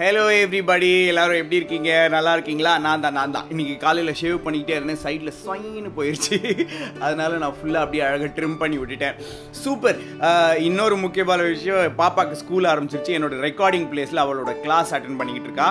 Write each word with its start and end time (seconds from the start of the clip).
hello 0.00 0.22
everybody 0.34 0.88
எல்லாரும் 1.08 1.38
எப்படி 1.40 1.58
இருக்கீங்க 1.58 1.90
நல்லா 2.08 2.30
இருக்கீங்களா 2.34 2.70
நான் 2.78 3.00
தான் 3.00 3.14
நான் 3.14 3.32
தான் 3.32 3.48
இன்றைக்கி 3.48 3.72
காலையில் 3.78 4.12
ஷேவ் 4.20 4.36
பண்ணிக்கிட்டே 4.44 4.76
இருந்தேன் 4.76 5.00
சைடில் 5.02 5.32
சைன்னு 5.38 5.90
போயிடுச்சு 5.96 6.36
அதனால 7.00 7.32
நான் 7.42 7.56
ஃபுல்லாக 7.56 7.84
அப்படியே 7.84 8.02
அழகாக 8.04 8.30
ட்ரிம் 8.36 8.54
பண்ணி 8.56 8.76
விட்டுட்டேன் 8.78 9.18
சூப்பர் 9.58 9.98
இன்னொரு 10.62 10.96
முக்கியமான 10.96 11.40
விஷயம் 11.46 11.96
பாப்பாவுக்கு 11.96 12.40
ஸ்கூல் 12.40 12.68
ஆரம்பிச்சிருச்சு 12.70 13.16
என்னோட 13.16 13.40
ரெக்கார்டிங் 13.42 13.86
பிளேஸில் 13.90 14.22
அவளோட 14.22 14.52
கிளாஸ் 14.60 14.92
அட்டன் 14.92 15.18
பண்ணிக்கிட்டு 15.18 15.50
இருக்கா 15.50 15.68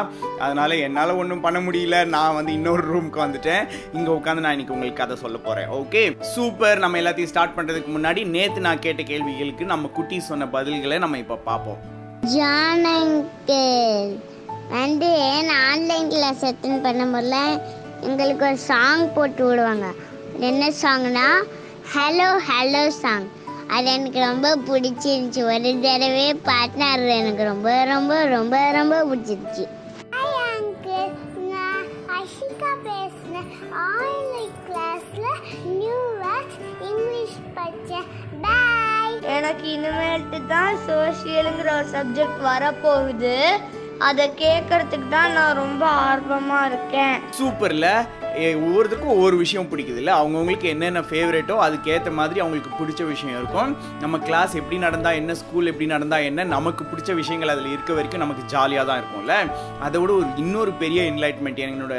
அதனால் 0.40 0.76
என்னால் 0.80 1.14
ஒன்றும் 1.16 1.42
பண்ண 1.42 1.62
முடியல 1.62 2.04
நான் 2.10 2.38
வந்து 2.38 2.54
இன்னொரு 2.54 2.86
ரூமுக்கு 2.88 3.24
வந்துட்டேன் 3.24 3.66
இங்கே 3.94 4.14
உட்காந்து 4.14 4.44
நான் 4.46 4.56
இன்றைக்கி 4.56 4.76
உங்களுக்கு 4.76 5.02
கதை 5.02 5.18
சொல்ல 5.20 5.40
போகிறேன் 5.40 5.74
ஓகே 5.76 6.04
சூப்பர் 6.32 6.84
நம்ம 6.84 7.00
எல்லாத்தையும் 7.02 7.32
ஸ்டார்ட் 7.32 7.58
பண்ணுறதுக்கு 7.58 7.92
முன்னாடி 7.92 8.24
நேற்று 8.32 8.62
நான் 8.62 8.84
கேட்ட 8.84 9.06
கேள்விகளுக்கு 9.06 9.68
நம்ம 9.68 9.92
குட்டி 9.94 10.20
சொன்ன 10.26 10.50
பதில்களை 10.54 11.00
நம்ம 11.00 11.20
இப்போ 11.20 11.40
பார்ப்போம் 11.48 11.82
ஜான் 12.30 12.84
வந்து 14.70 15.08
ஏன் 15.30 15.50
ஆன்லைன் 15.62 16.10
கிளாஸ் 16.10 16.44
அட்டன் 16.46 16.84
பண்ண 16.84 17.04
முடியல 17.06 17.38
எங்களுக்கு 18.02 18.46
ஒரு 18.46 18.58
சாங் 18.58 19.14
போட்டு 19.14 19.46
விடுவாங்க 19.46 19.88
என்ன 20.40 20.70
சாங்னா 20.82 21.26
ஹலோ 21.96 22.28
ஹலோ 22.50 22.84
சாங் 22.88 23.28
அது 23.68 23.90
எனக்கு 23.92 24.20
ரொம்ப 24.20 24.54
பிடிச்சிருந்துச்சி 24.68 25.42
ஒரு 25.44 25.74
தடவை 25.82 26.34
பாட்டினார் 26.44 27.06
எனக்கு 27.16 27.44
ரொம்ப 27.44 27.86
ரொம்ப 27.86 28.24
ரொம்ப 28.26 28.72
ரொம்ப 28.72 29.04
பிடிச்சிருந்துச்சி 29.04 29.68
அஷிகா 32.12 32.72
ஆன்லைன் 33.86 34.58
கிளாஸில் 34.68 35.32
நியூ 35.74 36.00
இங்கிலீஷ் 36.82 37.40
படித்தேன் 37.54 38.61
எனக்கு 39.52 39.72
இனிமேல்ட்டு 39.72 40.38
தான் 40.48 40.78
சோஷியலுங்கிற 40.84 41.70
ஒரு 41.72 41.88
சப்ஜெக்ட் 41.90 42.38
வரப்போகுது 42.46 43.34
அதை 44.02 44.26
கேட்கறதுக்கு 44.38 45.08
தான் 45.10 45.34
நான் 45.34 45.58
ரொம்ப 45.58 45.84
ஆர்வமாக 46.04 46.70
இருக்கேன் 46.70 47.18
சூப்பர்ல 47.38 47.88
ஒவ்வொருத்தருக்கும் 48.62 49.14
ஒவ்வொரு 49.14 49.36
விஷயம் 49.38 49.70
பிடிக்குது 49.72 50.00
இல்லை 50.02 50.14
அவங்கவுங்களுக்கு 50.14 50.68
என்னென்ன 50.68 51.02
ஃபேவரேட்டோ 51.02 51.56
அதுக்கேற்ற 51.62 52.12
மாதிரி 52.12 52.40
அவங்களுக்கு 52.40 52.72
பிடிச்ச 52.80 53.02
விஷயம் 53.06 53.38
இருக்கும் 53.38 53.72
நம்ம 54.00 54.20
கிளாஸ் 54.20 54.54
எப்படி 54.56 54.78
நடந்தால் 54.78 55.16
என்ன 55.16 55.36
ஸ்கூல் 55.36 55.70
எப்படி 55.72 55.88
நடந்தால் 55.88 56.24
என்ன 56.24 56.46
நமக்கு 56.46 56.84
பிடிச்ச 56.84 57.14
விஷயங்கள் 57.14 57.50
அதில் 57.50 57.72
இருக்க 57.72 57.92
வரைக்கும் 57.94 58.24
நமக்கு 58.24 58.46
ஜாலியாக 58.46 58.86
தான் 58.86 59.02
இருக்கும்ல 59.02 59.36
அதை 59.80 60.00
விட 60.02 60.12
ஒரு 60.14 60.28
இன்னொரு 60.38 60.74
பெரிய 60.74 61.02
என்லைட்மெண்ட் 61.04 61.62
என்னோட 61.66 61.96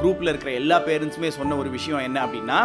குரூப்பில் 0.00 0.28
இருக்கிற 0.28 0.52
எல்லா 0.52 0.78
பேரண்ட்ஸுமே 0.80 1.30
சொன்ன 1.30 1.56
ஒரு 1.56 1.70
விஷயம் 1.70 2.04
என்ன 2.04 2.18
அப்படின்னா 2.26 2.58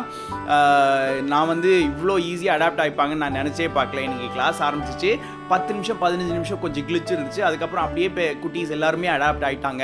நான் 1.23 1.47
வந்து 1.47 1.71
இவ்வளோ 1.89 2.17
ஈஸியாக 2.31 2.57
அடாப்ட் 2.57 2.83
ஆகிப்பாங்கன்னு 2.83 3.23
நான் 3.25 3.39
நினச்சே 3.41 3.69
பார்க்கல 3.75 4.01
எனக்கு 4.01 4.29
கிளாஸ் 4.33 4.61
ஆரம்பிச்சிச்சு 4.61 5.11
பத்து 5.49 5.71
நிமிஷம் 5.73 5.99
பதினஞ்சு 6.01 6.33
நிமிஷம் 6.33 6.61
கொஞ்சம் 6.61 6.85
கிழிச்சு 6.87 7.11
இருந்துச்சு 7.15 7.41
அதுக்கப்புறம் 7.47 7.85
அப்படியே 7.85 8.07
பே 8.15 8.25
குட்டீஸ் 8.43 8.73
எல்லாருமே 8.75 9.09
அடாப்ட் 9.13 9.45
ஆகிட்டாங்க 9.47 9.83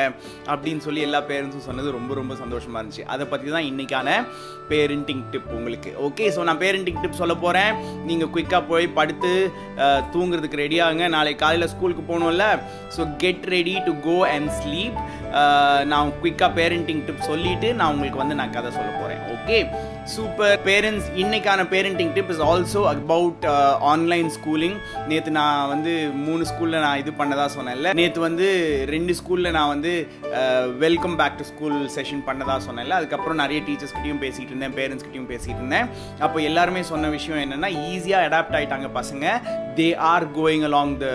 அப்படின்னு 0.48 0.82
சொல்லி 0.82 1.02
எல்லா 1.02 1.20
பேரண்ட்ஸும் 1.30 1.68
சொன்னது 1.68 1.92
ரொம்ப 1.92 2.12
ரொம்ப 2.16 2.36
சந்தோஷமாக 2.36 2.80
இருந்துச்சு 2.80 3.06
அதை 3.08 3.26
பற்றி 3.26 3.50
தான் 3.50 3.68
இன்றைக்கான 3.70 4.10
பேரண்டிங் 4.70 5.24
டிப் 5.32 5.52
உங்களுக்கு 5.52 5.92
ஓகே 6.08 6.26
ஸோ 6.36 6.44
நான் 6.44 6.62
பேரண்டிங் 6.62 7.02
டிப் 7.02 7.20
சொல்ல 7.22 7.36
போகிறேன் 7.38 7.72
நீங்கள் 8.06 8.32
குயிக்காக 8.34 8.64
போய் 8.68 8.88
படுத்து 8.94 9.34
தூங்குறதுக்கு 10.14 10.62
ரெடியாகுங்க 10.62 11.08
நாளை 11.10 11.34
காலையில் 11.36 11.72
ஸ்கூலுக்கு 11.74 12.06
போகணும்ல 12.06 12.48
so 12.96 13.04
get 13.18 13.48
ready 13.52 13.76
to 13.86 13.94
go 14.02 14.18
and 14.32 14.52
sleep 14.60 15.00
நான் 15.92 16.14
குயிக்காக 16.22 16.52
பேரண்டிங் 16.56 17.04
டிப் 17.08 17.28
சொல்லிவிட்டு 17.30 17.70
நான் 17.74 17.94
உங்களுக்கு 17.94 18.24
வந்து 18.24 18.40
நான் 18.40 18.56
கதை 18.58 18.72
சொல்ல 18.72 18.92
போகிறேன் 18.94 19.24
ஓகே 19.34 19.60
சூப்பர் 20.10 20.62
பேரண்ட்ஸ் 20.66 21.08
இன்றைக்கான 21.16 21.62
parenting 21.72 22.12
tip 22.14 22.30
is 22.34 22.42
also 22.44 22.80
about 22.92 23.44
online 23.90 24.30
schooling 24.30 24.78
நேற்று 25.08 25.32
நான் 25.32 25.68
வந்து 25.68 25.92
மூணு 26.22 26.44
ஸ்கூலில் 26.46 26.84
நான் 26.86 27.00
இது 27.00 27.12
பண்ணதாக 27.20 27.48
சொன்னேன்ல 27.56 27.92
நேற்று 28.00 28.22
வந்து 28.26 28.48
ரெண்டு 28.92 29.16
ஸ்கூலில் 29.20 29.54
நான் 29.58 29.72
வந்து 29.74 29.92
welcome 30.80 31.18
back 31.20 31.38
to 31.38 31.46
school 31.52 31.78
session 31.96 32.24
பண்ணதாக 32.28 32.60
சொன்னேன்ல 32.68 32.98
அதுக்கப்புறம் 33.00 33.42
நிறைய 33.44 33.62
டீச்சர்ஸ்கிட்டையும் 33.68 34.24
பேசிகிட்டு 34.24 34.54
இருந்தேன் 34.54 34.76
பேரண்ட்ஸ்கிட்டையும் 34.78 35.30
பேசிகிட்டு 35.30 35.62
இருந்தேன் 35.62 35.88
அப்போ 36.20 36.42
எல்லாருமே 36.42 36.84
சொன்ன 36.84 37.10
விஷயம் 37.10 37.44
என்னென்னா 37.44 37.72
ஈஸியாக 37.88 38.30
அடாப்ட் 38.30 38.58
ஆகிட்டாங்க 38.60 38.90
பசங்க 38.98 39.26
they 39.78 39.88
are 40.08 40.28
going 40.36 40.66
along 40.70 40.96
the 40.98 41.10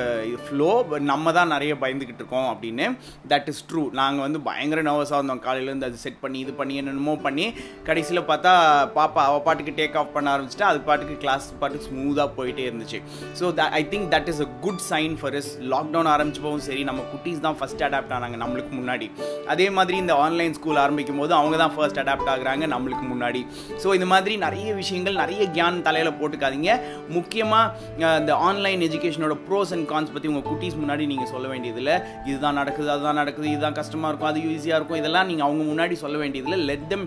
flow 0.44 0.71
நம்ம 1.06 1.33
தான் 1.33 1.53
நிறைய 1.55 1.72
பயந்துக்கிட்டு 1.83 2.22
இருக்கோம் 2.22 2.49
அப்படின்னு 2.53 2.87
தட் 3.28 3.49
இஸ் 3.49 3.65
ட்ரூ 3.69 3.84
நாங்கள் 3.94 4.27
வந்து 4.27 4.41
பயங்கர 4.43 4.83
நர்வஸாக 4.83 5.21
இருந்தோம் 5.21 5.44
காலையிலேருந்து 5.44 5.91
அது 5.91 5.99
செட் 5.99 6.22
பண்ணி 6.22 6.39
இது 6.39 6.55
பண்ணி 6.55 6.75
என்னென்னமோ 6.77 7.17
பண்ணி 7.27 7.49
கடைசியில் 7.84 8.28
பார்த்தா 8.28 8.55
பாப்பா 8.94 9.22
அவள் 9.28 9.43
பாட்டுக்கு 9.43 9.72
டேக் 9.78 9.97
ஆஃப் 9.97 10.12
பண்ண 10.15 10.28
ஆரம்பிச்சிட்டு 10.34 10.67
அது 10.69 10.78
பாட்டுக்கு 10.87 11.17
கிளாஸ் 11.22 11.47
பாட்டுக்கு 11.61 11.89
ஸ்மூத்தாக 11.89 12.28
போயிட்டே 12.37 12.65
இருந்துச்சு 12.69 12.99
so 13.41 13.49
the 13.55 13.69
I 13.78 13.83
think 13.93 14.09
that 14.15 14.28
is 14.28 14.43
a 14.47 14.49
good 14.61 14.83
sign 14.89 15.15
for 15.21 15.37
is 15.41 15.50
lockdown 15.72 16.11
ஆரம்பிச்சப்பவும் 16.15 16.65
சரி 16.67 16.83
நம்ம 16.84 17.05
குட்டீஸ் 17.12 17.41
தான் 17.41 17.59
ஃபஸ்ட் 17.59 17.84
அடாப்ட் 17.87 18.15
ஆனாங்க 18.17 18.39
நம்மளுக்கு 18.43 18.72
முன்னாடி 18.81 19.09
அதே 19.47 19.69
மாதிரி 19.71 19.97
இந்த 19.97 20.17
ஆன்லைன் 20.25 20.55
ஸ்கூல் 20.55 20.83
ஆரம்பிக்கும் 20.84 21.21
போது 21.22 21.34
அவங்க 21.39 21.56
தான் 21.56 21.75
ஃபர்ஸ்ட் 21.77 22.00
அடாப்ட் 22.03 22.31
ஆகுறாங்க 22.34 22.67
நம்மளுக்கு 22.75 23.06
முன்னாடி 23.12 23.43
ஸோ 23.83 23.94
இந்த 23.94 24.06
மாதிரி 24.06 24.37
நிறைய 24.39 24.69
விஷயங்கள் 24.75 25.21
நிறைய 25.22 25.43
கியான் 25.50 25.83
தலையில் 25.83 26.17
போட்டுக்காதீங்க 26.21 26.71
முக்கியமாக 27.17 27.94
இந்த 28.19 28.33
ஆன்லைன் 28.47 28.83
எஜுகேஷனோட 28.87 29.37
ப்ரோஸ் 29.47 29.72
அண்ட் 29.77 29.89
கான்ஸ் 29.93 30.12
பற்றி 30.15 30.28
உங்கள் 30.28 30.47
குட்டீஸ் 30.49 30.78
முன்னாடி 30.83 31.06
நீங்கள் 31.06 31.31
சொல்ல 31.31 31.47
வேண்டியதில்லை 31.49 31.97
இதுதான் 32.27 32.59
நடக்குது 32.61 32.91
அதுதான் 32.91 33.21
நடக்குது 33.21 33.49
இதுதான் 33.50 33.78
கஷ்டமாக 33.78 34.11
இருக்கும் 34.11 34.31
அது 34.31 34.41
ஈஸியாக 34.53 34.78
இருக்கும் 34.78 34.99
இதெல்லாம் 34.99 35.28
நீங்கள் 35.31 35.47
அவங்க 35.49 35.65
முன்னாடி 35.71 35.97
சொல்ல 36.03 36.17
வேண்டியதில்லை 36.19 36.61
let 36.71 36.87
them 36.89 37.05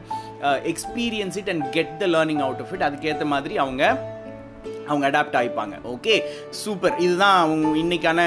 experience 0.72 1.38
it 1.38 1.50
and 1.50 1.59
and 1.60 1.74
get 1.76 1.98
the 2.02 2.08
learning 2.16 2.46
out 2.46 2.64
of 2.64 2.74
it 2.76 2.88
அதுக்கேற்ற 2.88 3.28
மாதிரி 3.28 3.56
அவங்க 3.58 3.84
அவங்க 4.88 5.06
அடாப்ட் 5.10 5.36
ஆகிப்பாங்க 5.40 5.76
ஓகே 5.92 6.14
சூப்பர் 6.60 6.94
இதுதான் 7.02 7.36
அவங்க 7.42 7.68
இன்னைக்கான 7.82 8.22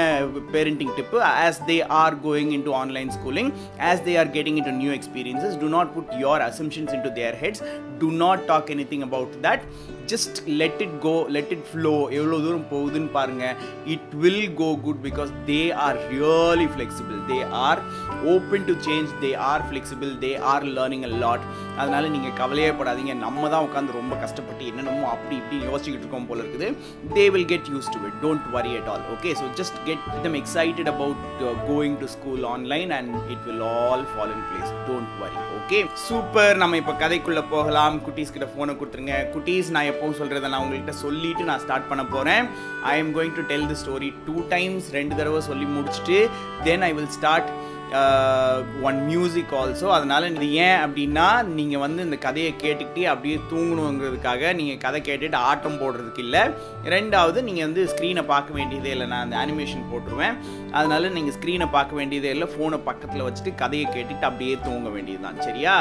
parenting 0.53 0.93
tip 0.97 1.17
as 1.29 1.59
they 1.69 1.75
are 1.97 2.15
going 2.25 2.51
into 2.57 2.71
online 2.79 3.09
schooling 3.15 3.49
as 3.89 4.03
they 4.05 4.13
are 4.21 4.31
getting 4.35 4.59
to 4.67 4.73
new 4.77 4.91
experiences 4.97 5.57
to 5.63 5.69
not 5.75 5.91
put 5.95 6.13
your 6.21 6.43
assumptions 6.47 6.93
to 7.05 7.11
their 7.19 7.37
heads 7.41 7.63
to 7.99 8.09
not 8.23 8.45
talk 8.45 8.71
any 8.75 8.85
thing 8.91 9.03
about 9.07 9.35
that 9.47 9.65
just 10.05 10.39
let 10.61 10.79
it 10.85 10.95
go 11.01 11.15
let 11.35 11.51
it 11.55 11.67
flow 11.69 11.93
எவ்வளோ 12.17 12.39
தூரம் 12.45 12.67
போகுதுன்னு 12.71 13.11
பாருங்கள் 13.11 13.57
it 13.95 14.15
will 14.23 14.47
go 14.55 14.69
good 14.87 15.03
because 15.05 15.33
they 15.45 15.61
are 15.85 15.99
really 16.09 16.69
flexible 16.73 17.19
they 17.29 17.39
are 17.65 17.81
open 18.33 18.67
to 18.69 18.75
change 18.87 19.13
they 19.21 19.31
are 19.51 19.65
flexible 19.69 20.13
they 20.23 20.33
are 20.53 20.67
learning 20.77 21.05
a 21.05 21.13
lot 21.21 21.45
அதனால் 21.77 22.11
நீங்கள் 22.11 22.35
கவலையே 22.39 22.71
படாதீங்க 22.73 23.13
நம்ம 23.23 23.49
தான் 23.49 23.65
உட்காந்து 23.67 23.97
ரொம்ப 23.97 24.15
கஷ்டப்பட்டு 24.15 24.65
என்னென்னமோ 24.65 25.07
அப்படி 25.13 25.35
இப்படி 25.37 25.59
யோசிச்சுக்கிட்டு 25.63 26.05
இருக்கோம் 26.05 26.27
போல 26.27 26.43
இருக்குது 26.43 26.69
they 27.15 27.25
will 27.29 27.49
get 27.53 27.71
used 27.73 27.91
to 27.93 28.01
it 28.07 28.19
don't 28.21 28.47
worry 28.55 28.73
at 28.79 28.91
all 28.93 29.05
okay 29.15 29.33
so 29.39 29.47
just 29.59 29.79
get 29.85 30.05
them 30.23 30.37
excited 30.41 30.91
about 30.93 31.23
going 31.67 31.97
to 32.01 32.09
school 32.13 32.45
online 32.51 32.93
and 32.99 33.15
it 33.29 33.43
will 33.45 33.65
all 33.79 34.05
follow 34.11 34.31
in 34.37 34.45
place 34.49 34.73
don't 34.87 35.11
worry 35.21 35.37
okay 35.59 35.79
super 36.01 36.57
நம்ம 36.57 36.77
இப்போ 36.79 36.93
கதைக்குள்ளே 36.95 37.43
போகலாம் 37.51 37.95
குட்டீஸ் 38.05 38.33
கிட்ட 38.33 38.47
ஃபோனை 38.49 38.73
கொடுத்துருங்க 38.75 39.17
குட்டீஸ் 39.33 39.69
நான் 39.75 39.89
எப்பவும் 39.91 40.17
சொல்கிறத 40.17 40.49
நான் 40.49 40.63
உங்கள்கிட்ட 40.63 40.95
சொல்லிட்டு 41.01 41.43
நான் 41.43 41.61
ஸ்டார்ட் 41.61 41.87
பண்ண 41.91 42.03
போகிறேன் 42.07 42.47
I 42.85 42.95
am 42.97 43.11
going 43.15 43.35
to 43.35 43.43
tell 43.51 43.67
the 43.67 43.77
story 43.81 44.09
two 44.25 44.35
times 44.49 44.87
ரெண்டு 44.95 45.13
தடவை 45.15 45.41
சொல்லி 45.47 45.67
முடிச்சுட்டு 45.71 46.17
then 46.63 46.83
I 46.83 46.91
will 46.93 47.13
start 47.15 47.49
one 48.83 48.99
music 49.07 49.53
also 49.53 49.87
அதனால் 49.89 50.27
இது 50.29 50.47
ஏன் 50.61 50.79
அப்படின்னா 50.83 51.25
நீங்கள் 51.51 51.83
வந்து 51.83 52.01
இந்த 52.03 52.17
கதையை 52.17 52.51
கேட்டுக்கிட்டே 52.55 53.03
அப்படியே 53.05 53.37
தூங்கணுங்கிறதுக்காக 53.51 54.53
நீங்கள் 54.53 54.79
கதை 54.79 54.99
கேட்டுட்டு 55.01 55.39
ஆட்டம் 55.49 55.79
போடுறதுக்கு 55.81 56.23
இல்லை 56.23 56.41
ரெண்டாவது 56.87 57.41
நீங்கள் 57.43 57.65
வந்து 57.65 57.83
ஸ்க்ரீனை 57.91 58.23
பார்க்க 58.25 58.57
வேண்டியதே 58.59 58.91
இல்லை 58.91 59.07
நான் 59.07 59.25
அந்த 59.25 59.37
அனிமேஷன் 59.37 59.89
போட்டுருவேன் 59.91 60.37
அதனால் 60.71 61.13
நீங்கள் 61.13 61.35
ஸ்க்ரீனை 61.37 61.67
பார்க்க 61.69 61.95
வேண்டியதே 61.95 62.31
இல்லை 62.31 62.49
ஃபோனை 62.53 62.79
பக்கத்தில் 62.83 63.25
வச்சுட்டு 63.25 63.53
கதையை 63.55 63.87
கேட்டுட்டு 63.89 64.29
அப்படியே 64.29 64.57
தூங்க 64.63 64.89
வேண்டியது 64.89 65.23
தான் 65.23 65.41
சரியா 65.41 65.75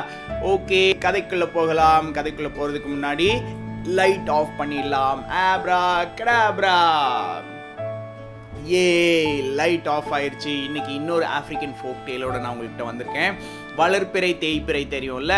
ஓகே 0.52 0.82
கதைக்குள்ளே 1.06 1.48
போகலாம் 1.52 2.08
கதைக்குள்ளே 2.12 2.52
போகிறதுக்கு 2.52 2.90
முன்னாடி 2.90 3.30
லைட் 3.92 4.30
ஆஃப் 4.30 4.54
பண்ணிடலாம் 4.60 5.22
ஆப்ரா 5.42 5.82
கடாப்ரா 6.18 6.76
ஏ 8.70 8.84
லைட் 9.54 9.88
ஆஃப் 9.88 10.10
ஆயிடுச்சு 10.12 10.52
இன்னைக்கு 10.64 10.92
இன்னொரு 10.94 11.24
ஆஃப்ரிக்கன் 11.38 11.74
ஃபோக் 11.78 12.04
டேலோட 12.06 12.36
நான் 12.38 12.52
உங்கள்கிட்ட 12.52 12.84
வந்திருக்கேன் 12.86 13.36
வளர்ப்பிறை 13.76 14.30
தேய்ப்பிறை 14.38 14.82
தெரியும்ல 14.86 15.34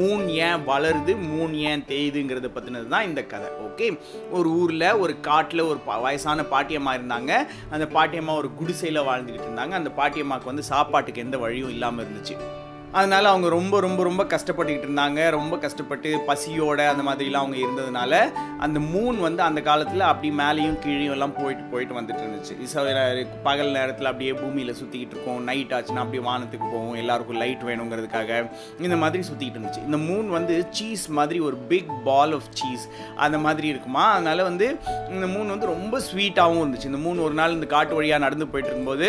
மூணு 0.00 0.26
ஏன் 0.40 0.64
வளருது 0.64 1.14
மூணு 1.26 1.54
ஏன் 1.62 1.84
தேயுதுங்கிறத 1.88 2.50
பற்றினது 2.50 2.88
தான் 2.88 3.06
இந்த 3.06 3.22
கதை 3.24 3.50
ஓகே 3.66 3.88
ஒரு 4.30 4.50
ஊரில் 4.54 4.88
ஒரு 4.96 5.14
காட்டில் 5.20 5.68
ஒரு 5.68 5.80
வயசான 6.02 6.46
பாட்டியம்மா 6.50 6.94
இருந்தாங்க 6.94 7.32
அந்த 7.70 7.88
பாட்டியம்மா 7.94 8.34
ஒரு 8.34 8.50
குடிசையில் 8.54 9.06
வாழ்ந்துக்கிட்டு 9.06 9.48
இருந்தாங்க 9.48 9.74
அந்த 9.74 9.92
பாட்டியம்மாவுக்கு 9.96 10.52
வந்து 10.52 10.66
சாப்பாட்டுக்கு 10.68 11.20
எந்த 11.20 11.38
வழியும் 11.38 11.70
இல்லாமல் 11.70 12.04
இருந்துச்சு 12.04 12.36
அதனால் 12.94 13.26
அவங்க 13.26 13.48
ரொம்ப 13.48 13.80
ரொம்ப 13.80 14.00
ரொம்ப 14.02 14.22
கஷ்டப்பட்டுக்கிட்டு 14.24 14.86
இருந்தாங்க 14.88 15.20
ரொம்ப 15.30 15.54
கஷ்டப்பட்டு 15.58 16.10
பசியோட 16.26 16.80
அந்த 16.88 17.02
மாதிரிலாம் 17.02 17.44
அவங்க 17.44 17.58
இருந்ததுனால 17.58 18.12
அந்த 18.58 18.78
மூன் 18.86 19.18
வந்து 19.18 19.42
அந்த 19.42 19.60
காலத்தில் 19.60 20.04
அப்படி 20.04 20.28
மேலேயும் 20.36 20.78
கீழே 20.78 21.06
எல்லாம் 21.14 21.34
போயிட்டு 21.34 21.64
போயிட்டு 21.72 21.94
வந்துட்டு 21.94 22.22
இருந்துச்சு 22.24 23.24
பகல் 23.44 23.72
நேரத்தில் 23.72 24.10
அப்படியே 24.10 24.34
பூமியில் 24.34 24.76
சுற்றிக்கிட்டு 24.80 25.14
இருக்கோம் 25.16 25.40
நைட் 25.44 25.72
ஆச்சுன்னா 25.72 26.04
அப்படியே 26.04 26.22
வானத்துக்கு 26.24 26.66
போவோம் 26.66 26.94
எல்லாருக்கும் 26.94 27.40
லைட் 27.40 27.64
வேணுங்கிறதுக்காக 27.64 28.30
இந்த 28.80 28.96
மாதிரி 28.96 29.22
சுற்றிக்கிட்டு 29.22 29.58
இருந்துச்சு 29.58 29.84
இந்த 29.84 30.00
மூன் 30.04 30.28
வந்து 30.28 30.54
சீஸ் 30.70 31.06
மாதிரி 31.10 31.40
ஒரு 31.40 31.58
பிக் 31.68 31.92
பால் 32.04 32.34
ஆஃப் 32.34 32.48
சீஸ் 32.54 32.86
அந்த 33.18 33.38
மாதிரி 33.38 33.68
இருக்குமா 33.68 34.06
அதனால் 34.10 34.42
வந்து 34.42 34.68
இந்த 35.10 35.26
மூன் 35.26 35.52
வந்து 35.54 35.72
ரொம்ப 35.74 35.94
ஸ்வீட்டாகவும் 36.08 36.62
இருந்துச்சு 36.62 36.90
இந்த 36.92 37.02
மூணு 37.04 37.20
ஒரு 37.22 37.34
நாள் 37.34 37.52
இந்த 37.52 37.66
காட்டு 37.66 37.94
வழியாக 37.94 38.24
நடந்து 38.24 38.48
போயிட்டு 38.48 38.70
இருக்கும்போது 38.70 39.08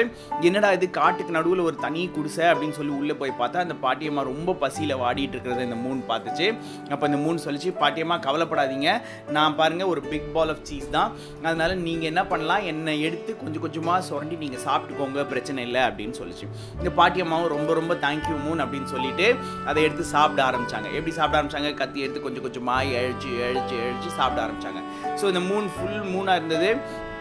என்னடா 0.42 0.72
இது 0.72 0.90
காட்டுக்கு 0.92 1.38
நடுவில் 1.38 1.66
ஒரு 1.66 1.78
தனி 1.78 2.04
குடிசை 2.10 2.46
அப்படின்னு 2.52 2.78
சொல்லி 2.78 2.94
உள்ளே 2.96 3.16
போய் 3.16 3.40
பார்த்தா 3.40 3.64
அந்த 3.66 3.75
பாட்டியம்மா 3.84 4.24
ரொம்ப 4.24 4.56
பசியில் 4.62 4.96
வாடிட்டு 4.96 5.36
இருக்கிறத 5.36 5.62
இந்த 5.62 5.78
மூணு 5.82 6.00
பார்த்துச்சு 6.10 6.48
அப்போ 6.90 7.06
இந்த 7.06 7.20
மூணு 7.20 7.38
சொல்லிச்சு 7.46 7.72
பாட்டியம்மா 7.80 8.18
கவலைப்படாதீங்க 8.26 8.90
நான் 9.32 9.56
பாருங்கள் 9.56 9.92
ஒரு 9.94 10.04
பிக் 10.08 10.30
பால் 10.34 10.52
ஆஃப் 10.54 10.64
சீஸ் 10.64 10.90
தான் 10.90 11.10
அதனால் 11.44 11.76
நீங்கள் 11.80 12.10
என்ன 12.10 12.24
பண்ணலாம் 12.26 12.66
என்னை 12.66 12.96
எடுத்து 13.02 13.32
கொஞ்சம் 13.38 13.64
கொஞ்சமாக 13.66 14.00
சுரண்டி 14.08 14.38
நீங்கள் 14.38 14.64
சாப்பிட்டுக்கோங்க 14.66 15.26
பிரச்சனை 15.26 15.64
இல்லை 15.64 15.82
அப்படின்னு 15.88 16.18
சொல்லிச்சு 16.18 16.46
இந்த 16.80 16.92
பாட்டியம்மாவும் 16.98 17.54
ரொம்ப 17.56 17.74
ரொம்ப 17.74 17.96
தேங்க்யூ 18.04 18.38
மூன் 18.46 18.64
அப்படின்னு 18.66 18.90
சொல்லிட்டு 18.92 19.28
அதை 19.66 19.80
எடுத்து 19.84 20.06
சாப்பிட 20.12 20.42
ஆரம்பித்தாங்க 20.46 20.90
எப்படி 20.96 21.16
சாப்பிட 21.16 21.38
ஆரம்பித்தாங்க 21.38 21.72
கத்தி 21.76 22.06
எடுத்து 22.06 22.26
கொஞ்சம் 22.26 22.46
கொஞ்சமாக 22.46 23.00
எழுச்சி 23.02 23.32
எழுச்சி 23.48 23.76
எழுச்சி 23.86 24.12
சாப்பிட 24.18 24.42
ஆரம்பித்தாங்க 24.46 24.82
ஸோ 25.20 25.26
இந்த 25.26 25.44
மூணு 25.50 25.68
ஃபுல் 25.76 26.02
மூணாக 26.14 26.40
இருந்தது 26.40 26.70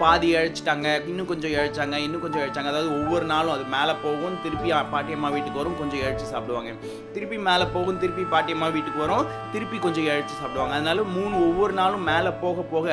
பாதி 0.00 0.29
இழைச்சிட்டாங்க 0.35 0.88
இன்னும் 1.06 1.29
கொஞ்சம் 1.29 1.53
இழைச்சாங்க 1.55 1.97
இன்னும் 1.97 2.23
கொஞ்சம் 2.23 2.43
இழைச்சாங்க 2.43 2.71
அதாவது 2.71 2.91
ஒவ்வொரு 2.99 3.26
நாளும் 3.26 3.55
அது 3.55 3.65
மேலே 3.69 3.94
போகும் 4.03 4.38
திருப்பி 4.43 4.71
பாட்டியம்மா 4.93 5.29
வீட்டுக்கு 5.32 5.61
வரும் 5.62 5.79
கொஞ்சம் 5.79 6.00
இழைச்சி 6.00 6.26
சாப்பிடுவாங்க 6.26 6.73
திருப்பி 7.15 7.38
மேலே 7.41 7.67
போகும் 7.73 7.99
திருப்பி 7.99 8.25
பாட்டியம்மா 8.31 8.71
வீட்டுக்கு 8.73 9.00
வரும் 9.00 9.29
திருப்பி 9.53 9.79
கொஞ்சம் 9.79 10.09
இழைச்சி 10.09 10.35
சாப்பிடுவாங்க 10.35 10.75
அதனால 10.75 11.05
மூணு 11.15 11.35
ஒவ்வொரு 11.49 11.75
நாளும் 11.75 12.05
மேலே 12.05 12.32
போக 12.41 12.67
போக 12.73 12.88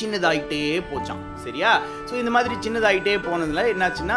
சின்னதாகிட்டே 0.00 0.60
போச்சான் 0.90 1.22
சரியா 1.44 1.72
ஸோ 2.08 2.14
இந்த 2.14 2.30
மாதிரி 2.30 2.54
சின்னதாகிட்டே 2.60 3.14
போனதில் 3.26 3.70
என்னாச்சுன்னா 3.72 4.17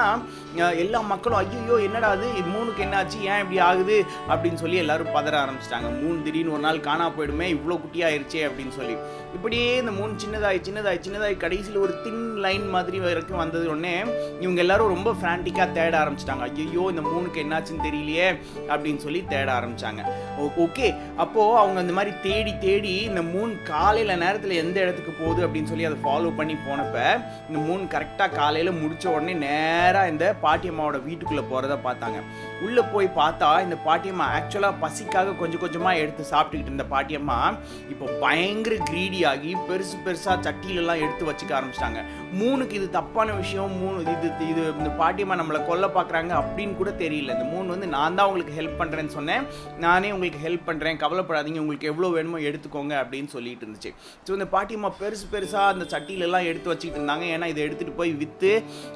எல்லா 0.77 0.99
மக்களும் 1.03 1.39
ஐயோ 1.39 1.77
என்னடா 1.79 2.09
அது 2.09 2.27
இது 2.37 2.47
மூணுக்கு 2.49 2.83
என்னாச்சு 2.85 3.19
ஏன் 3.27 3.41
இப்படி 3.41 3.59
ஆகுது 3.59 3.97
அப்படின்னு 4.29 4.61
சொல்லி 4.61 4.77
எல்லாரும் 4.77 5.13
பதற 5.13 5.35
ஆரம்பிச்சிட்டாங்க 5.43 5.89
மூணு 5.99 6.17
திடீர்னு 6.23 6.53
ஒரு 6.53 6.63
நாள் 6.63 6.85
காணா 6.87 7.07
போயிடுமே 7.17 7.47
இவ்வளோ 7.55 7.77
குட்டியாயிருச்சே 7.81 8.43
அப்படின்னு 8.47 8.75
சொல்லி 8.77 8.95
இப்படியே 9.33 9.69
இந்த 9.77 9.91
மூணு 9.91 10.13
சின்னதாகி 10.17 10.59
சின்னதாய் 10.61 11.03
சின்னதாய் 11.03 11.35
கடைசியில் 11.37 11.81
ஒரு 11.81 11.93
தின் 12.03 12.23
லைன் 12.37 12.65
மாதிரி 12.69 12.97
வரைக்கும் 12.99 13.39
வந்தது 13.39 13.65
உடனே 13.69 13.95
இவங்க 14.41 14.59
எல்லாரும் 14.61 14.93
ரொம்ப 14.95 15.09
ஃப்ராண்டிக்காக 15.11 15.67
தேட 15.73 15.93
ஆரம்பிச்சிட்டாங்க 15.99 16.45
ஐயோ 16.49 16.85
இந்த 16.89 17.03
மூணுக்கு 17.07 17.43
என்னாச்சுன்னு 17.43 17.85
தெரியலையே 17.87 18.27
அப்படின்னு 18.69 18.99
சொல்லி 18.99 19.21
தேட 19.27 19.49
ஆரம்பித்தாங்க 19.53 20.01
ஓகே 20.59 20.87
அப்போது 21.17 21.57
அவங்க 21.57 21.77
அந்த 21.79 21.93
மாதிரி 21.93 22.13
தேடி 22.21 22.53
தேடி 22.59 22.93
இந்த 23.05 23.21
மூணு 23.31 23.53
காலையில் 23.69 24.19
நேரத்தில் 24.19 24.59
எந்த 24.59 24.77
இடத்துக்கு 24.79 25.13
போகுது 25.19 25.45
அப்படின்னு 25.47 25.69
சொல்லி 25.69 25.85
அதை 25.85 25.99
ஃபாலோ 26.03 26.31
பண்ணி 26.35 26.55
போனப்போ 26.67 27.05
இந்த 27.49 27.59
மூணு 27.61 27.83
கரெக்டாக 27.93 28.35
காலையில் 28.35 28.79
முடித்த 28.81 29.05
உடனே 29.09 29.35
நேராக 29.39 30.11
இந்த 30.13 30.25
பாட்டியம்மாவோட 30.47 30.99
வீட்டுக்குள்ளே 31.05 31.45
போகிறத 31.49 31.77
பார்த்தாங்க 31.85 32.19
உள்ளே 32.61 32.83
போய் 32.91 33.09
பார்த்தா 33.17 33.49
இந்த 33.65 33.77
பாட்டியம்மா 33.85 34.27
ஆக்சுவலாக 34.37 34.81
பசிக்காக 34.81 35.35
கொஞ்சம் 35.39 35.63
கொஞ்சமாக 35.63 36.01
எடுத்து 36.03 36.23
சாப்பிட்டுக்கிட்டு 36.31 36.71
இருந்த 36.71 36.87
பாட்டியம்மா 36.91 37.39
இப்போ 37.91 38.05
பயங்கர 38.21 38.75
கிரீடியாகி 38.89 39.51
பெருசு 39.67 39.97
பெருசாக 40.05 40.37
சட்டிலெல்லாம் 40.47 41.01
எடுத்து 41.03 41.27
வச்சுக்க 41.27 41.53
ஆரம்பிச்சிட்டாங்க 41.57 42.01
மூணுக்கு 42.33 42.73
இது 42.73 42.87
தப்பான 42.91 43.33
விஷயம் 43.37 43.73
மூணு 43.77 43.97
இது 44.07 44.29
இது 44.47 44.63
இந்த 44.73 44.91
பாட்டியம்மா 44.99 45.37
நம்மளை 45.39 45.61
கொல்ல 45.67 45.85
பார்க்குறாங்க 45.95 46.31
அப்படின்னு 46.41 46.75
கூட 46.75 46.91
தெரியல 47.01 47.35
இந்த 47.37 47.47
மூணு 47.51 47.67
வந்து 47.73 47.89
நான் 47.93 48.17
தான் 48.17 48.27
உங்களுக்கு 48.27 48.57
ஹெல்ப் 48.57 48.79
பண்ணுறேன்னு 48.79 49.15
சொன்னேன் 49.15 49.45
நானே 49.79 50.11
உங்களுக்கு 50.11 50.41
ஹெல்ப் 50.45 50.67
பண்ணுறேன் 50.67 51.01
கவலைப்படாதீங்க 51.03 51.61
உங்களுக்கு 51.63 51.91
எவ்வளோ 51.91 52.11
வேணுமோ 52.15 52.39
எடுத்துக்கோங்க 52.49 52.95
அப்படின்னு 53.01 53.31
சொல்லிட்டு 53.33 53.65
இருந்துச்சு 53.65 53.91
ஸோ 54.25 54.31
இந்த 54.37 54.47
பாட்டியம்மா 54.53 54.91
பெருசு 54.99 55.25
பெருசாக 55.31 55.73
அந்த 55.73 55.87
சட்டிலெல்லாம் 55.93 56.47
எடுத்து 56.49 56.71
வச்சுக்கிட்டு 56.71 57.01
இருந்தாங்க 57.01 57.25
ஏன்னா 57.33 57.47
இதை 57.47 57.61
எடுத்துகிட்டு 57.67 57.95
போய் 57.95 58.13
விற்று 58.17 58.53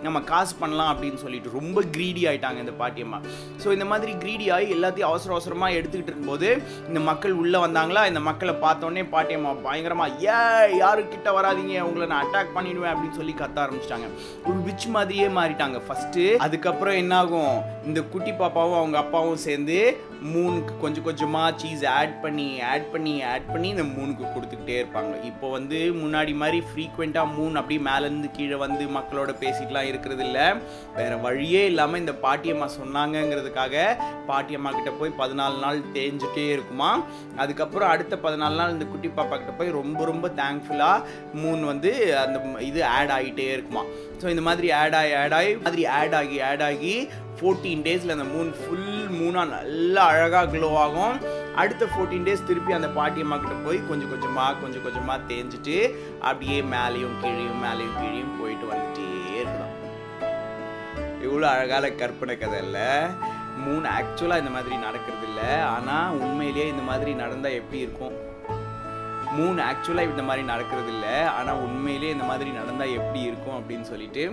நம்ம 0.02 0.22
காசு 0.32 0.54
பண்ணலாம் 0.56 0.92
அப்படின்னு 0.94 1.20
சொல்லிட்டு 1.22 1.41
மாறிட்டு 1.42 1.60
ரொம்ப 1.60 1.80
க்ரீடி 1.94 2.22
ஆகிட்டாங்க 2.28 2.60
இந்த 2.60 2.74
பாட்டியம்மா 2.80 3.20
ஸோ 3.62 3.68
இந்த 3.72 3.86
மாதிரி 3.86 4.12
க்ரீடி 4.22 4.46
ஆகி 4.52 4.68
எல்லாத்தையும் 4.76 5.10
அவசர 5.10 5.34
அவசரமாக 5.34 5.78
எடுத்துக்கிட்டு 5.78 6.12
இருக்கும்போது 6.12 6.50
இந்த 6.90 7.00
மக்கள் 7.02 7.34
உள்ளே 7.34 7.60
வந்தாங்களா 7.60 8.04
இந்த 8.08 8.22
மக்களை 8.22 8.56
பார்த்தோன்னே 8.62 9.04
பாட்டியம்மா 9.12 9.54
பயங்கரமாக 9.64 10.18
ஏ 10.28 10.38
யாருக்கிட்ட 10.78 11.10
கிட்ட 11.14 11.32
வராதிங்க 11.34 11.76
உங்களை 11.82 12.06
நான் 12.08 12.24
அட்டாக் 12.24 12.56
பண்ணிடுவேன் 12.56 12.92
அப்படின்னு 12.92 13.20
சொல்லி 13.20 13.34
கத்த 13.36 13.60
ஆரம்பிச்சிட்டாங்க 13.62 14.08
ஒரு 14.46 14.60
விச் 14.62 14.88
மாதிரியே 14.92 15.28
மாறிட்டாங்க 15.32 15.80
ஃபஸ்ட்டு 15.86 16.24
அதுக்கப்புறம் 16.46 17.00
என்னாகும் 17.02 17.54
இந்த 17.86 18.00
குட்டி 18.12 18.34
பாப்பாவும் 18.34 18.80
அவங்க 18.80 18.98
அப்பாவும் 19.00 19.44
சேர்ந்து 19.44 19.78
மூணுக்கு 20.32 20.74
கொஞ்சம் 20.82 21.06
கொஞ்சமாக 21.06 21.54
சீஸ் 21.62 21.84
ஆட் 21.92 22.16
பண்ணி 22.24 22.48
ஆட் 22.72 22.88
பண்ணி 22.92 23.14
ஆட் 23.30 23.48
பண்ணி 23.48 23.68
இந்த 23.70 23.86
மூணுக்கு 23.90 24.26
கொடுத்துக்கிட்டே 24.28 24.76
இருப்பாங்க 24.76 25.14
இப்போ 25.30 25.48
வந்து 25.50 25.80
முன்னாடி 26.02 26.34
மாதிரி 26.42 26.60
ஃப்ரீக்வெண்ட்டாக 26.68 27.34
மூணு 27.34 27.60
அப்படியே 27.62 27.82
மேலேருந்து 27.88 28.30
கீழே 28.32 28.58
வந்து 28.64 28.84
மக்களோட 28.98 29.34
பேசிக்கலாம் 29.42 29.90
இருக்கிறது 29.92 30.24
இல்லை 30.28 30.46
வேற 30.96 31.16
வழியே 31.22 31.62
இல்லாமல் 31.66 32.02
இந்த 32.02 32.14
பாட்டியம்மா 32.24 32.68
சொன்னாங்கங்கிறதுக்காக 32.78 33.76
பாட்டியம்மா 34.28 34.72
கிட்ட 34.72 34.92
போய் 34.92 35.18
பதினாலு 35.20 35.58
நாள் 35.60 35.80
தேஞ்சிட்டே 35.94 36.46
இருக்குமா 36.54 36.92
அதுக்கப்புறம் 37.38 37.92
அடுத்த 37.92 38.18
பதினாலு 38.24 38.56
நாள் 38.56 38.76
இந்த 38.76 38.88
குட்டி 38.88 39.12
பாப்பா 39.12 39.38
கிட்ட 39.38 39.54
போய் 39.54 39.78
ரொம்ப 39.80 40.02
ரொம்ப 40.06 40.30
தேங்க்ஃபுல்லாக 40.40 41.06
மூன் 41.42 41.64
வந்து 41.64 41.92
அந்த 42.24 42.40
இது 42.62 42.82
ஆட் 42.92 43.14
ஆகிட்டே 43.18 43.50
இருக்குமா 43.54 43.84
ஸோ 44.22 44.28
இந்த 44.28 44.46
மாதிரி 44.48 44.70
ஆட் 44.80 44.98
ஆகி 45.02 45.14
ஆட் 45.16 45.38
ஆகி 45.40 45.54
மாதிரி 45.62 45.86
ஆட் 45.98 46.16
ஆகி 46.16 46.40
ஆட் 46.50 46.66
ஆகி 46.70 46.96
ஃபோர்டீன் 47.38 47.86
டேஸில் 47.86 48.16
அந்த 48.16 48.26
மூன் 48.32 48.52
ஃபுல் 48.58 48.90
மூணாக 49.20 49.46
நல்லா 49.54 50.04
அழகாக 50.12 50.50
க்ளோ 50.54 50.70
ஆகும் 50.84 51.16
அடுத்த 51.56 51.86
ஃபோர்டீன் 51.86 52.28
டேஸ் 52.28 52.48
திருப்பி 52.50 52.78
அந்த 52.78 52.90
பாட்டியம்மா 52.98 53.38
கிட்ட 53.38 53.56
போய் 53.66 53.88
கொஞ்சம் 53.90 54.12
கொஞ்சமாக 54.14 54.60
கொஞ்சம் 54.62 54.86
கொஞ்சமாக 54.86 55.26
தேஞ்சிட்டு 55.32 55.78
அப்படியே 56.22 56.60
மேலேயும் 56.74 57.18
கீழேயும் 57.24 57.64
மேலேயும் 57.66 57.98
கீழேயும் 57.98 58.38
போயிட்டு 58.40 58.68
வந்துட்டு 58.72 59.11
இவ்வளோ 61.32 61.48
அழகான 61.50 61.86
கற்பனை 61.94 62.34
கதை 62.38 62.58
இல்லை 62.62 62.88
மூணு 63.64 63.86
ஆக்சுவலாக 63.90 64.42
இந்த 64.42 64.52
மாதிரி 64.52 64.76
நடக்கிறது 64.78 65.26
இல்லை 65.28 65.50
ஆனால் 65.68 66.16
உண்மையிலேயே 66.20 66.66
இந்த 66.68 66.84
மாதிரி 66.84 67.12
நடந்தால் 67.14 67.58
எப்படி 67.58 67.80
இருக்கும் 67.80 68.16
மூணு 69.36 69.60
ஆக்சுவலாக 69.62 70.12
இந்த 70.12 70.24
மாதிரி 70.24 70.44
நடக்கிறது 70.46 70.90
இல்லை 70.94 71.14
ஆனால் 71.30 71.62
உண்மையிலேயே 71.62 72.14
இந்த 72.14 72.26
மாதிரி 72.26 72.52
நடந்தால் 72.52 72.96
எப்படி 72.96 73.22
இருக்கும் 73.22 73.58
அப்படின்னு 73.60 73.86
சொல்லிட்டு 73.86 74.24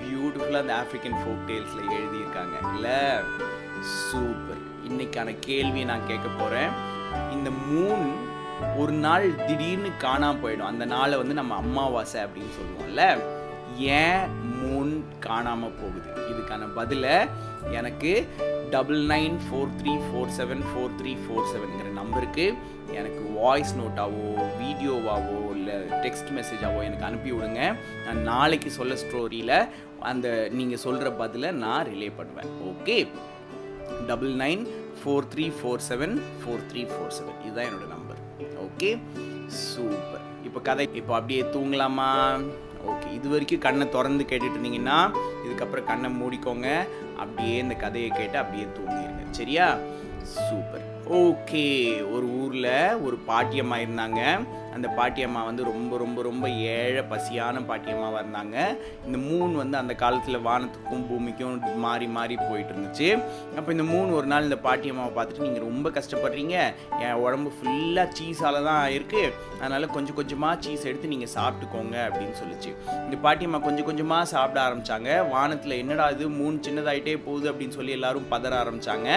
பியூட்டிஃபுல்லாக 0.00 0.64
அந்த 0.64 0.74
ஆஃப்ரிக்கன் 0.78 1.18
ஃபோக் 1.20 1.44
டேல்ஸில் 1.48 1.94
எழுதியிருக்காங்க 1.96 2.56
இல்லை 2.70 2.96
சூப்பர் 3.98 4.62
இன்னைக்கான 4.84 5.34
கேள்வியை 5.40 5.86
நான் 5.86 6.08
கேட்க 6.08 6.28
போகிறேன் 6.32 6.70
இந்த 7.32 7.50
மூணு 7.66 8.06
ஒரு 8.78 8.94
நாள் 8.98 9.26
திடீர்னு 9.46 9.90
காணாமல் 9.98 10.42
போயிடும் 10.42 10.70
அந்த 10.70 10.86
நாளை 10.86 11.16
வந்து 11.18 11.34
நம்ம 11.34 11.56
அம்மாவாசை 11.56 12.20
அப்படின்னு 12.22 12.54
சொல்லுவோம்ல 12.56 13.04
ஏன் 13.96 14.22
மூன் 14.54 14.92
காணாமல் 15.20 15.76
போகுது 15.78 16.08
இதுக்கான 16.30 16.66
பதிலை 16.74 17.16
எனக்கு 17.72 18.12
double 18.70 19.02
nine 19.10 19.36
four 19.44 19.70
three 19.78 19.92
four 20.04 20.32
seven 20.38 20.64
four 20.68 20.94
three 20.98 21.12
four 21.22 21.48
செவனுங்கிற 21.52 21.90
நம்பருக்கு 21.98 22.46
எனக்கு 22.92 23.22
வாய்ஸ் 23.38 23.72
நோட்டாவோ 23.78 24.26
வீடியோவாகவோ 24.60 25.40
இல்லை 25.54 25.76
டெக்ஸ்ட் 26.04 26.30
மெசேஜாவோ 26.38 26.80
எனக்கு 26.82 27.08
அனுப்பி 27.08 27.30
விடுங்க 27.32 27.62
நான் 28.06 28.22
நாளைக்கு 28.24 28.70
சொல்ல 28.70 28.94
ஸ்டோரியில் 28.94 29.56
அந்த 30.02 30.26
நீங்கள் 30.50 30.84
சொல்கிற 30.84 31.08
பதிலை 31.16 31.50
நான் 31.58 31.86
ரிலே 31.88 32.10
பண்ணுவேன் 32.18 32.52
okay 32.70 32.98
double 34.08 34.34
nine 34.36 34.62
four 35.00 35.28
three 35.32 35.46
four 35.58 35.84
seven 35.88 36.14
four 36.40 36.64
three 36.70 36.82
four 36.84 37.14
seven 37.18 37.38
இதுதான் 37.42 37.68
என்னோடய 37.68 37.90
நம்பர் 37.90 38.20
ஓகே 38.66 38.90
சூப்பர் 39.64 40.24
இப்போ 40.48 40.60
கதை 40.62 40.84
இப்போ 40.94 41.12
அப்படியே 41.16 41.42
தூங்கலாமா 41.54 42.08
ஓகே 42.88 43.08
இது 43.12 43.28
வரைக்கும் 43.28 43.62
கண்ணை 43.62 43.86
திறந்து 43.88 44.24
கேட்டுட்டு 44.24 44.56
இருந்தீங்கன்னா 44.56 44.98
இதுக்கப்புறம் 45.44 45.84
கண்ணை 45.84 46.10
மூடிக்கோங்க 46.12 46.68
அப்படியே 47.16 47.56
இந்த 47.58 47.76
கதையை 47.76 48.10
கேட்டு 48.10 48.38
அப்படியே 48.38 48.66
தூங்கிடுங்க 48.76 49.24
சரியா 49.30 49.66
சூப்பர் 50.36 50.84
ஓகே 51.18 51.66
ஒரு 52.10 52.26
ஊரில் 52.40 52.72
ஒரு 53.02 53.16
பாட்டியம்மா 53.28 53.76
இருந்தாங்க 53.76 54.22
அந்த 54.74 54.88
பாட்டியம்மா 54.96 55.40
வந்து 55.44 55.62
ரொம்ப 55.64 55.92
ரொம்ப 55.98 56.22
ரொம்ப 56.22 56.46
ஏழை 56.74 57.02
பசியான 57.10 57.62
பாட்டியம்மாவாக 57.68 58.22
இருந்தாங்க 58.22 58.56
இந்த 59.06 59.18
மூணு 59.24 59.52
வந்து 59.56 59.76
அந்த 59.76 59.94
காலத்தில் 59.94 60.44
வானத்துக்கும் 60.44 61.06
பூமிக்கும் 61.08 61.56
மாறி 61.78 62.08
மாறி 62.16 62.36
போயிட்டு 62.40 62.72
இருந்துச்சு 62.74 63.08
அப்போ 63.56 63.70
இந்த 63.72 63.86
மூணு 63.90 64.10
ஒரு 64.18 64.26
நாள் 64.26 64.46
இந்த 64.48 64.58
பாட்டியம்மாவை 64.64 65.12
பார்த்துட்டு 65.14 65.46
நீங்கள் 65.46 65.66
ரொம்ப 65.68 65.90
கஷ்டப்படுறீங்க 65.90 66.56
என் 67.02 67.20
உடம்பு 67.24 67.52
ஃபுல்லாக 67.56 68.08
சீஸால் 68.18 68.60
தான் 68.62 68.84
இருக்குது 68.90 69.32
அதனால் 69.58 69.92
கொஞ்சம் 69.92 70.18
கொஞ்சமாக 70.18 70.54
சீஸ் 70.64 70.86
எடுத்து 70.88 71.12
நீங்கள் 71.12 71.32
சாப்பிட்டுக்கோங்க 71.34 71.96
அப்படின்னு 72.06 72.36
சொல்லிச்சு 72.40 72.70
இந்த 73.04 73.16
பாட்டியம்மா 73.24 73.60
கொஞ்சம் 73.60 73.88
கொஞ்சமாக 73.88 74.30
சாப்பிட 74.32 74.60
ஆரம்பித்தாங்க 74.64 75.10
வானத்தில் 75.30 75.78
என்னடா 75.78 76.06
இது 76.10 76.28
மூணு 76.38 76.56
சின்னதாயிட்டே 76.66 77.16
போகுது 77.24 77.48
அப்படின்னு 77.50 77.76
சொல்லி 77.78 77.96
எல்லாரும் 77.98 78.30
பதற 78.30 78.54
ஆரம்பித்தாங்க 78.60 79.08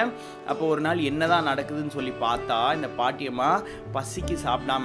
அப்போ 0.47 0.63
ஒரு 0.67 0.81
நாள் 0.81 1.07
என்னதான் 1.09 1.49
நடக்குதுன்னு 1.49 1.95
சொல்லி 1.95 2.15
பார்த்தா 2.21 2.59
இந்த 2.75 2.89
பாட்டியம்மா 2.97 3.51
பசிக்கு 3.93 4.37
சாப்பிடாம 4.43 4.85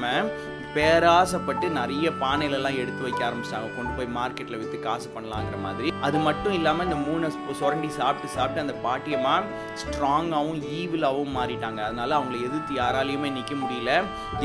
பேராசைப்பட்டு 0.75 1.67
நிறைய 1.71 2.07
பானையிலலாம் 2.21 2.79
எடுத்து 2.79 3.03
வைக்க 3.03 3.21
ஆரம்பிச்சிட்டாங்க 3.25 3.69
கொண்டு 3.75 3.93
போய் 3.97 4.09
மார்க்கெட்டில் 4.17 4.61
விற்று 4.61 4.79
காசு 4.81 5.09
பண்ணலாங்கிற 5.15 5.59
மாதிரி 5.61 5.89
அது 6.01 6.19
மட்டும் 6.19 6.57
இல்லாமல் 6.59 6.87
இந்த 6.87 6.99
மூணு 7.03 7.29
சுரண்டி 7.61 7.91
சாப்பிட்டு 7.93 8.31
சாப்பிட்டு 8.35 8.65
அந்த 8.65 8.77
பாட்டியம்மா 8.85 9.37
ஸ்ட்ராங்காகவும் 9.83 10.61
ஈவிலாகவும் 10.77 11.37
மாறிட்டாங்க 11.37 11.83
அதனால் 11.83 12.19
அவங்களை 12.19 12.41
எதிர்த்து 12.41 12.75
யாராலையுமே 12.75 13.31
நிற்க 13.31 13.55
முடியல 13.55 13.93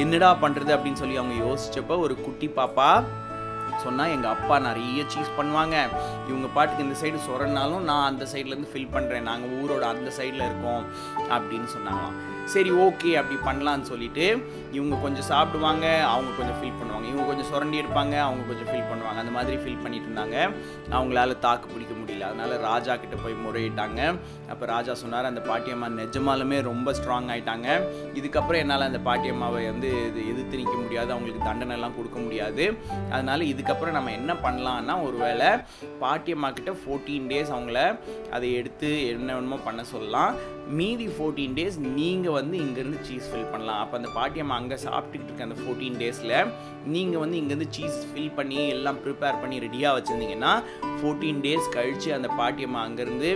என்னடா 0.00 0.31
பண்ணுறது 0.41 0.73
அப்படின்னு 0.75 1.01
சொல்லி 1.01 1.19
அவங்க 1.19 1.37
யோசித்தப்போ 1.45 1.97
ஒரு 1.99 2.17
குட்டி 2.21 2.49
பாப்பா 2.57 2.89
சொன்னால் 3.83 4.11
எங்கள் 4.11 4.33
அப்பா 4.33 4.55
நிறைய 4.59 5.03
சீஸ் 5.07 5.37
பண்ணுவாங்க 5.37 5.75
இவங்க 6.29 6.47
பாட்டுக்கு 6.53 6.85
இந்த 6.85 6.97
சைடு 7.01 7.19
சொரனாலும் 7.27 7.87
நான் 7.89 8.09
அந்த 8.09 8.25
சைட்லேருந்து 8.33 8.73
ஃபில் 8.73 8.93
பண்ணுறேன் 8.93 9.27
நாங்கள் 9.29 9.55
ஊரோட 9.59 9.85
அந்த 9.87 10.11
சைடில் 10.17 10.45
இருக்கோம் 10.45 10.83
அப்படின்னு 11.29 11.69
சொன்னாங்களாம் 11.73 12.17
சரி 12.53 12.71
ஓகே 12.85 13.11
அப்படி 13.19 13.37
பண்ணலான்னு 13.45 13.89
சொல்லிட்டு 13.89 14.25
இவங்க 14.71 14.95
கொஞ்சம் 15.01 15.27
சாப்பிடுவாங்க 15.29 15.85
அவங்க 16.11 16.31
கொஞ்சம் 16.37 16.57
ஃபீல் 16.59 16.77
பண்ணுவாங்க 16.79 17.07
இவங்க 17.11 17.25
கொஞ்சம் 17.29 17.49
சுரண்டி 17.49 17.77
இருப்பாங்க 17.81 18.15
அவங்க 18.25 18.43
கொஞ்சம் 18.47 18.69
ஃபீல் 18.69 18.89
பண்ணுவாங்க 18.91 19.19
அந்த 19.23 19.33
மாதிரி 19.37 19.57
ஃபீல் 19.63 19.81
பண்ணிட்டு 19.83 20.07
இருந்தாங்க 20.09 20.37
அவங்களால 20.95 21.35
தாக்கு 21.39 21.67
பிடிக்க 21.73 21.93
முடியல 21.93 22.27
அதனால 22.29 22.57
ராஜா 22.65 22.93
கிட்ட 22.95 23.15
போய் 23.15 23.35
முறையிட்டாங்க 23.43 23.99
அப்போ 24.51 24.65
ராஜா 24.65 24.93
சொன்னார் 25.01 25.29
அந்த 25.31 25.43
பாட்டியம்மா 25.47 25.89
நிஜமாலுமே 25.95 26.57
ரொம்ப 26.69 26.93
ஸ்ட்ராங் 26.93 27.29
ஆயிட்டாங்க 27.29 27.67
இதுக்கப்புறம் 28.13 28.61
என்னால் 28.61 28.87
அந்த 28.89 29.01
பாட்டியம்மாவை 29.07 29.63
வந்து 29.65 29.91
இது 30.07 30.21
எதிர்த்து 30.31 30.61
நிற்க 30.61 30.77
முடியாது 30.77 31.09
அவங்களுக்கு 31.11 31.47
தண்டனைலாம் 31.47 31.97
கொடுக்க 31.97 32.17
முடியாது 32.19 32.65
அதனால 33.11 33.39
இதுக்கப்புறம் 33.45 33.97
நம்ம 33.97 34.11
என்ன 34.11 34.31
பண்ணலான்னா 34.43 34.95
ஒரு 35.03 35.17
வேளை 35.17 35.49
பாட்டியம்மா 36.01 36.51
கிட்ட 36.51 36.73
ஃபோர்டீன் 36.81 37.29
டேஸ் 37.31 37.53
அவங்கள 37.55 37.79
அதை 38.31 38.49
எடுத்து 38.53 38.89
என்ன 39.11 39.29
வேணுமோ 39.33 39.59
பண்ண 39.65 39.81
சொல்லலாம் 39.93 40.33
மீதி 40.71 41.07
ஃபோர்டீன் 41.07 41.55
டேஸ் 41.55 41.77
நீங்கள் 41.91 42.35
வந்து 42.35 42.55
இங்கேருந்து 42.57 42.99
சீஸ் 43.03 43.29
ஃபில் 43.29 43.49
பண்ணலாம் 43.51 43.79
அப்போ 43.83 43.95
அந்த 43.97 44.41
அம்மா 44.41 44.55
அங்கே 44.55 44.77
சாப்பிட்டுட்டு 44.83 45.27
இருக்க 45.27 45.47
அந்த 45.47 45.57
ஃபோர்டீன் 45.61 45.97
டேஸில் 46.01 46.35
நீங்கள் 46.87 47.21
வந்து 47.21 47.39
இங்கேருந்து 47.39 47.69
சீஸ் 47.71 47.97
ஃபில் 48.09 48.35
பண்ணி 48.35 48.59
எல்லாம் 48.67 48.99
ப்ரிப்பேர் 49.03 49.41
பண்ணி 49.41 49.57
ரெடியாக 49.59 49.95
வச்சுருந்தீங்கன்னா 49.97 50.53
ஃபோர்டீன் 50.93 51.41
டேஸ் 51.41 51.67
கழித்து 51.73 52.09
அந்த 52.13 52.29
பாட்டியம்மா 52.37 52.81
அங்கேருந்து 52.83 53.31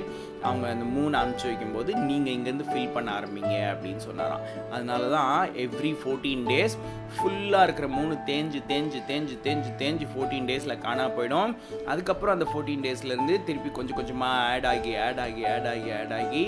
அவங்க 0.42 0.66
அந்த 0.70 0.86
மூணு 0.96 1.14
அனுப்பிச்சி 1.18 1.48
வைக்கும்போது 1.48 1.92
நீங்கள் 2.08 2.34
இங்கேருந்து 2.34 2.68
ஃபில் 2.68 2.94
பண்ண 2.94 3.10
ஆரம்பிங்க 3.12 3.54
அப்படின்னு 3.72 4.02
சொன்னாராம் 4.08 4.44
அதனால 4.72 5.10
தான் 5.10 5.34
எவ்ரி 5.64 5.92
ஃபோர்டீன் 6.02 6.44
டேஸ் 6.50 6.76
ஃபுல்லாக 7.16 7.66
இருக்கிற 7.68 7.88
மூணு 7.96 8.16
தேஞ்சு 8.28 8.62
தேஞ்சு 8.70 9.02
தேஞ்சு 9.10 9.38
தேஞ்சு 9.46 9.72
தேஞ்சு 9.80 10.08
ஃபோர்டீன் 10.12 10.50
டேஸில் 10.50 10.82
காணா 10.86 11.08
போயிடும் 11.18 11.54
அதுக்கப்புறம் 11.88 12.36
அந்த 12.38 12.48
ஃபோர்டீன் 12.52 12.86
டேஸ்லேருந்து 12.86 13.38
திருப்பி 13.44 13.72
கொஞ்சம் 13.72 14.00
கொஞ்சமாக 14.00 14.50
ஆட் 14.52 14.70
ஆகி 14.74 14.94
ஆட் 15.06 15.22
ஆகி 15.26 15.44
ஆட் 15.54 15.70
ஆகி 15.74 15.92
ஆட் 15.94 16.16
ஆகி 16.20 16.44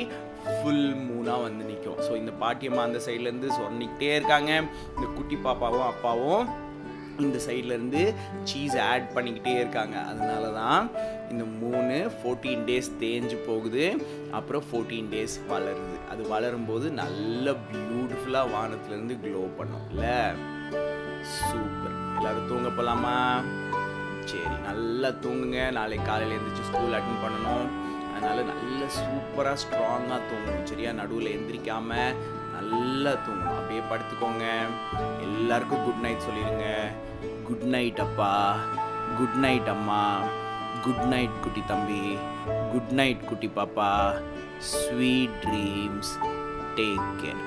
ஃபுல் 0.51 0.85
மூனாக 1.03 1.43
வந்து 1.43 1.65
நிற்கும் 1.65 1.99
ஸோ 2.05 2.13
இந்த 2.15 2.33
பாட்டியம்மா 2.41 2.83
அந்த 2.83 3.01
சைட்லேருந்து 3.05 3.49
சொன்னிக்கிட்டே 3.59 4.13
இருக்காங்க 4.15 4.51
இந்த 4.95 5.07
குட்டி 5.09 5.37
பாப்பாவும் 5.43 5.89
அப்பாவும் 5.89 6.45
இந்த 7.19 7.37
சைட்லேருந்து 7.45 8.01
சீஸ் 8.43 8.75
ஆட் 8.83 9.07
பண்ணிக்கிட்டே 9.15 9.53
இருக்காங்க 9.57 9.95
அதனால 10.09 10.43
தான் 10.57 10.83
இந்த 11.29 11.43
மூணு 11.61 11.95
ஃபோர்டீன் 12.15 12.65
டேஸ் 12.67 12.89
தேஞ்சு 12.99 13.37
போகுது 13.47 13.85
அப்புறம் 14.31 14.65
ஃபோர்டீன் 14.67 15.09
டேஸ் 15.11 15.37
வளருது 15.49 15.97
அது 16.11 16.23
வளரும்போது 16.29 16.89
நல்ல 17.01 17.55
பியூட்டிஃபுல்லாக 17.69 18.53
வானத்துலேருந்து 18.53 19.17
க்ளோ 19.23 19.43
பண்ணும் 19.57 19.87
இல்லை 19.89 20.15
சூப்பர் 21.37 21.95
எல்லோரும் 22.17 22.49
தூங்க 22.49 22.69
போகலாமா 22.71 23.15
சரி 24.23 24.55
நல்லா 24.65 25.09
தூங்குங்க 25.21 25.59
நாளைக்கு 25.71 26.07
காலையில் 26.07 26.35
எழுந்திரிச்சு 26.35 26.69
ஸ்கூல் 26.69 26.97
அட்டன் 26.97 27.23
பண்ணணும் 27.23 27.67
அதனால் 28.17 28.49
நல்ல 28.51 28.81
சூப்பராக 28.97 29.61
ஸ்ட்ராங்காக 29.63 30.19
தூங்கணும் 30.29 30.69
சரியா 30.69 30.91
நடுவில் 30.99 31.33
எந்திரிக்காமல் 31.33 32.17
நல்லா 32.55 33.11
தூங்கணும் 33.25 33.57
அப்படியே 33.57 33.83
படுத்துக்கோங்க 33.91 34.45
எல்லாருக்கும் 35.27 35.83
குட் 35.83 36.03
நைட் 36.05 36.25
சொல்லிடுங்க 36.27 36.67
குட் 37.43 37.67
நைட் 37.73 37.99
அப்பா 37.99 38.31
குட் 39.17 39.37
நைட் 39.37 39.69
அம்மா 39.69 40.01
குட் 40.85 41.05
நைட் 41.07 41.35
குட்டி 41.43 41.63
தம்பி 41.65 42.03
குட் 42.73 42.93
நைட் 42.93 43.21
குட்டி 43.25 43.49
பாப்பா 43.57 43.91
ஸ்வீட் 44.73 45.37
ட்ரீம்ஸ் 45.45 46.13
டேக் 46.75 47.07
கேர் 47.21 47.46